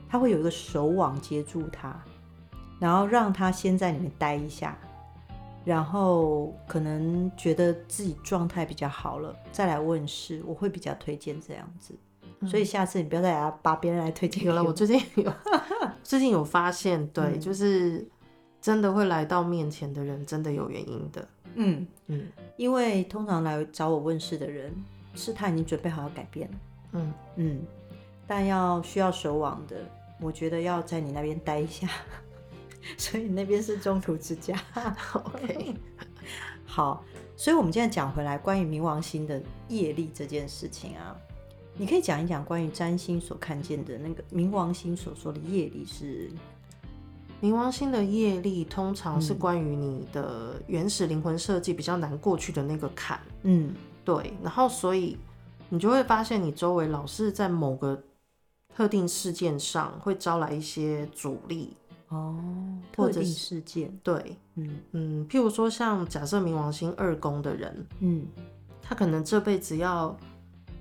[0.08, 2.00] 他会有一个手网接住他，
[2.78, 4.78] 然后让他先在里面待一下。
[5.64, 11.94] 然后可能觉得自己状态比较好了，再来问事，我会比较推荐这样子。
[12.40, 14.44] 嗯、所以下次你不要再来把别人来推荐。
[14.44, 15.32] 有了，我最近有
[16.02, 18.04] 最近有发现，对，嗯、就是
[18.60, 21.28] 真的会来到面前的人，真的有原因的。
[21.54, 24.74] 嗯嗯，因为通常来找我问事的人，
[25.14, 26.54] 是他已经准备好要改变了。
[26.92, 27.60] 嗯嗯，
[28.26, 29.76] 但要需要守望的，
[30.20, 31.88] 我觉得要在你那边待一下。
[32.98, 34.58] 所以那边是中途之家，
[35.14, 35.74] OK，
[36.66, 37.04] 好，
[37.36, 41.16] 所以我们现在讲回来，关于冥王星的业力这件事情啊，
[41.76, 46.30] 你可以讲一讲关于占星所看见的那个冥王星所说的业力是？
[47.40, 55.18] 冥王星的业力通常是关于你的原始灵魂设计比较难过去的那个坎，嗯，对，然后所以
[55.68, 58.00] 你就会发现你周围老是在某个
[58.72, 61.76] 特定事件上会招来一些阻力。
[62.12, 62.36] 哦，
[62.92, 64.78] 特定事件，对，嗯。
[64.92, 68.26] 嗯，譬如说像假设冥王星二宫的人，嗯，
[68.82, 70.14] 他可能这辈子要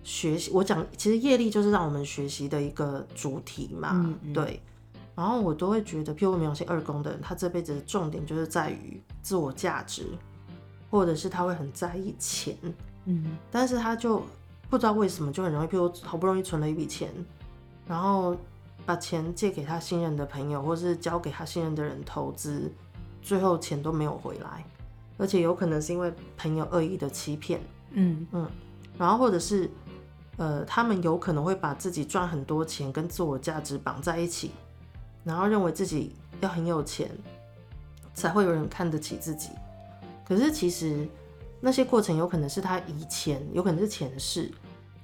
[0.04, 4.34] 学习，我讲其实业力就是让我们学习的一个主题嘛，嗯嗯。
[4.34, 4.62] 对，
[5.15, 10.08] 然后我都会觉得，譬如冥王星二宫的人，他这辈子的重点就是在于自我价值，
[10.89, 12.58] 或者是他会很在意钱，
[13.06, 14.22] 嗯，但是他就
[14.70, 17.10] 不知道为什么就很容易，譬如好不容易存了一笔钱，
[17.88, 18.36] 然后。
[18.86, 22.72] 把钱借给他信任的朋友，或是交给他信任的人投资，
[23.22, 24.65] 最后钱都没有回来，
[25.17, 28.26] 而且有可能是因为朋友恶意的欺骗，嗯。
[28.32, 28.50] 嗯，
[28.98, 29.70] 然后或者是
[30.38, 34.52] 呃，他们有可能会把自己赚很多钱跟自我价值绑在一起，
[35.24, 37.10] 然后认为自己要很有钱
[38.13, 39.50] 才会有人看得起自己，
[40.28, 41.08] 可是其实
[41.60, 44.52] 那些过程有可能是他以前，有可能是前世。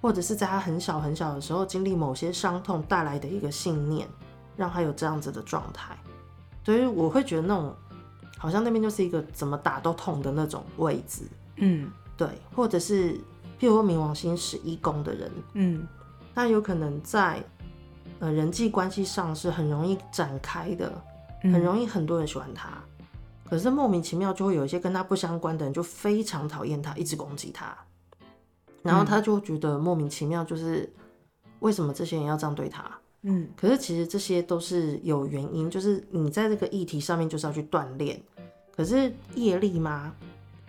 [0.01, 4.07] 或者是在他很小很小的时候经历某些伤痛带来的一个信念，
[4.55, 5.97] 让他有这样子的状态。
[6.63, 7.75] 所以我会觉得那种
[8.37, 11.23] 好像那边就是一个怎么打都痛的那种位置。
[11.55, 12.27] 嗯，对。
[12.53, 13.13] 或者是
[13.59, 15.87] 譬如说冥王星十一宫的人，嗯，
[16.35, 17.43] 那有可能在
[18.19, 20.91] 呃人际关系上是很容易展开的，
[21.41, 22.69] 很容易很多人喜欢他，
[23.49, 27.75] 可是莫名其妙就会有一些跟他不相关的人就非常讨厌他，一直攻击他。
[28.83, 30.89] 然后他就觉得莫名其妙，就是
[31.59, 32.89] 为什么这些人要这样对他？
[33.23, 38.21] 嗯，可是其实这些都是有原因，就是你在这个议题上面就是要去锻炼。
[38.73, 40.13] 可是业力吗？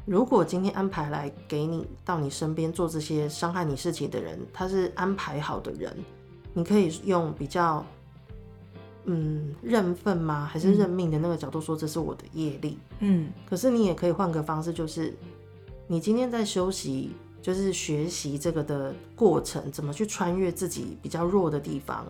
[0.07, 5.95] 如果今天安排来给你到你身边做这些伤害你事情的人，他是安排好的人，
[6.55, 7.85] 你可以用比较
[9.05, 10.49] 嗯认份吗？
[10.51, 12.79] 还是认命的那个角度说，这是我的业力？
[13.01, 15.15] 嗯，可是你也可以换个方式，就是
[15.87, 17.13] 你今天在休息。
[17.49, 22.07] 就是学习这个的过程，怎么去穿越自己比较弱的地方，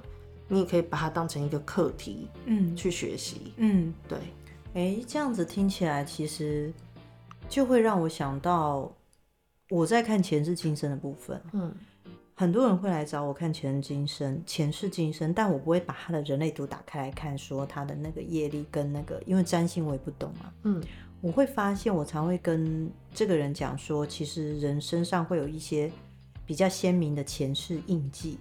[0.48, 4.18] 你也可以把它当成一个课题，嗯，去学习，嗯，对，
[4.74, 6.72] 哎，这样子听起来其实
[7.48, 8.92] 就会让我想到
[9.70, 11.72] 我在看前世今生的部分，嗯，
[12.34, 20.52] 很多人会来找我看前世今生、前世今生，但我不会把他的人类图打开来看，说他的那个业力跟那个，因为占星我也不懂嘛。
[20.64, 20.82] 嗯，
[21.20, 25.90] 我会发现，我常会跟这个人讲说，其实人身上会有一些
[26.46, 28.38] 比较鲜明的前世印记，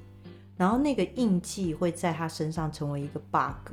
[0.55, 3.71] 然后那个印记会在他身上成为一个 bug，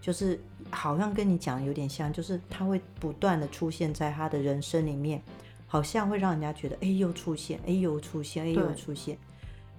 [0.00, 0.40] 就是
[0.70, 5.22] 好像跟你讲有点像，就是他会不断的出现在他的人生里面，
[5.66, 9.18] 好像会让人家觉得，哎，又出现，哎，又出现，哎，又出现。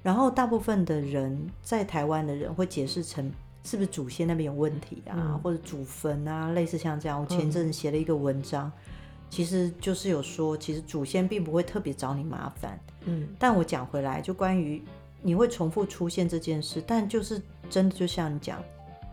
[0.04, 3.32] 然后大部分的人在台湾的人会解释成
[3.70, 7.20] 是不是祖先那边有问题啊，嗯、或者祖坟啊，类似像这样。
[7.20, 8.82] 我前阵子写了一个文章，嗯、
[9.30, 12.80] 其实就是有说，其实祖先并不会特别找你麻烦。
[13.04, 14.82] 嗯，但我讲回来，就关于
[15.22, 18.64] 你会重复出现这件事，但就是真的就像你讲，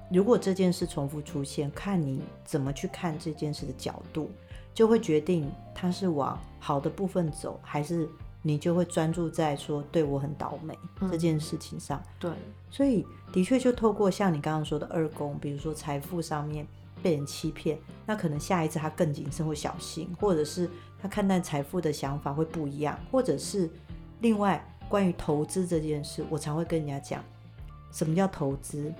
[0.08, 4.30] 如果这件事重复出现，看你怎么去看这件事的角度，
[4.72, 8.08] 就会决定它是往好的部分走，还是。
[8.46, 10.78] 你就会专注在说对我很倒霉
[11.10, 12.30] 这件事情上，嗯、对，
[12.70, 16.66] 所以的确就透过像你刚刚说的二宫，比如说财富上面
[17.02, 20.68] 被人欺骗，那可能下一次他更谨慎或小心，或者是
[21.00, 23.66] 他看待财富的想法会不一样，或者是
[24.20, 27.24] 另外关于投资这件事，我常会跟人家讲，
[27.92, 28.92] 什么叫投资？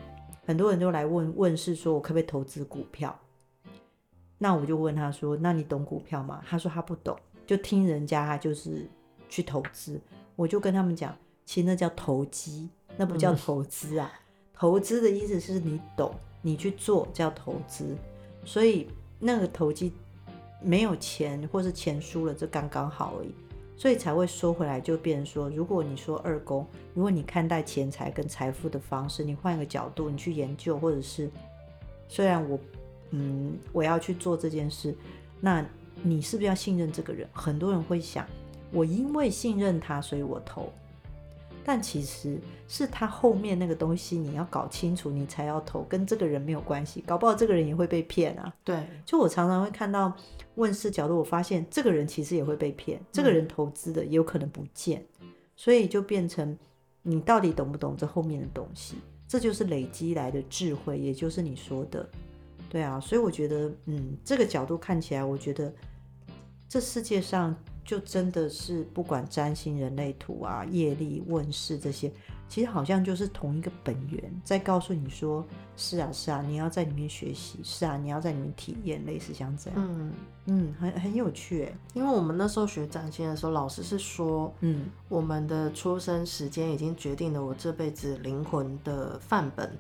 [0.47, 3.14] 很多人都来问问是说我可不可以投资股票？
[4.38, 6.42] 那我就问他说，那你懂股票吗？
[6.49, 7.14] 他说他不懂，
[7.47, 8.88] 就听人家他就是。
[9.35, 10.01] 去投资，
[10.37, 11.12] 我就跟他们讲，
[11.45, 14.09] 其实那叫投机，那不叫投资啊。
[14.14, 14.22] 嗯、
[14.55, 17.97] 投资的意思是你懂，你去做叫投资。
[18.45, 18.87] 所以
[19.18, 19.93] 那个投机
[20.62, 23.35] 没有钱，或是钱输了，这刚刚好而已。
[23.76, 26.64] 所以才会说回来，就变成说，如果你说二宫，
[26.95, 31.28] 如果你看待钱财跟财富的方式，你换一个角度，你去研究，或者是
[32.07, 32.57] 虽然我
[33.11, 34.95] 嗯我要去做这件事，
[35.41, 35.66] 那
[36.05, 37.28] 你是不是要信任这个人？
[37.32, 38.24] 很多人会想。
[38.75, 40.68] 我因为信任他，所以我投，
[41.64, 47.01] 但其实是他后面那个东西你要搞清楚，你才要投，跟这个人没有关系。
[47.07, 48.53] 搞不好这个人也会被骗啊。
[48.64, 50.12] 对，就我常常会看到
[50.57, 56.59] 问世角度，我发现这个人其实也会被骗，这个人投资的也有可能不见，嗯、所以就变成
[57.03, 58.97] 你到底懂不懂这后面的东西？
[59.29, 62.07] 这就是累积来的智慧，也就是你说的，
[62.68, 62.99] 对啊。
[62.99, 65.72] 所以我觉得，嗯，这个角度看起来，我觉得
[66.68, 67.57] 这世界上。
[67.85, 72.11] 就真的是不管占星、人类图啊、业力问世这些，
[72.49, 75.45] 其实好像就是同一个本源在告诉你说：
[75.76, 79.78] 是啊，是啊，你要在里面学习；是啊，你要在里面体验，类似像这样。
[79.78, 80.12] 嗯
[80.47, 81.72] 嗯，很很有趣哎。
[81.93, 89.70] 因为我们那时候学占星的时候，老师是说，嗯，我们的出生时间已经决定了我这辈子灵魂的范本。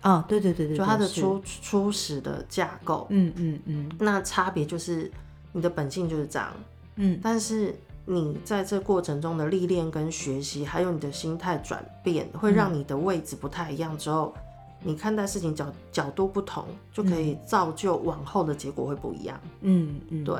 [0.00, 3.06] 啊，对对对对，就它的初初始的架构。
[3.10, 3.90] 嗯嗯嗯。
[3.98, 5.12] 那差别就是
[5.52, 6.54] 你的本性就是这样。
[7.02, 7.74] 嗯，但是
[8.04, 13.96] 你在这过程中的历练跟学习，还有你的心态转变，会让你的位置不太一样。
[13.96, 14.34] 之后，
[14.82, 19.40] 你看待事情角角度不同，就可以造就往后的结果会不一样。
[19.62, 20.36] 嗯嗯，对。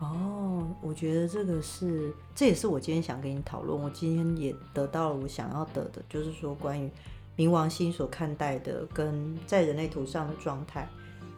[0.00, 3.80] 哦，我觉得这个是，这也是我今天想跟你讨论。
[3.80, 6.90] 我今天也得到了我想要得的，就是说关于
[7.36, 10.88] 冥王星所看待的，跟在人类图上的状态。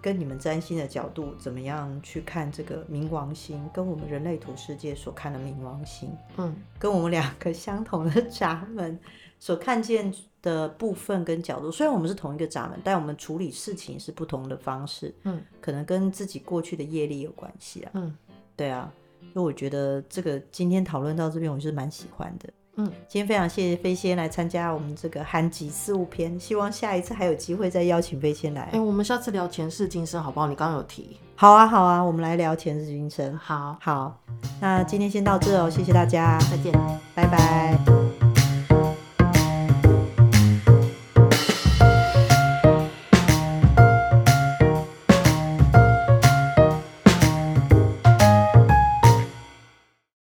[0.01, 8.99] 跟你们占星的角度怎么样去看这个冥王星，跟我们人类图世界所看的冥王星，嗯，跟我们两个相同的闸门
[9.41, 18.17] 所看见的部分跟角度，虽然我们是同一个闸门，但我们处理事情是不同的方式，嗯，可能跟自己过去的业力有关系啊，嗯，
[18.57, 18.93] 对啊，
[19.33, 22.49] 所以我觉得这个今天讨论到这边，我是蛮喜欢的。
[22.79, 28.63] 嗯，今天非常谢谢飞仙来参加我们这个憨吉四物篇，希望下一次还有机会再邀请飞仙来。
[28.63, 30.47] 哎、欸，我们下次聊前世今生好不好？
[30.47, 31.19] 你刚刚有提。
[31.35, 33.37] 好啊，好啊，我们来聊前世今生。
[33.37, 34.17] 好，好，
[34.61, 36.73] 那今天先到这哦，谢谢大家，再见，
[37.17, 38.08] 拜拜。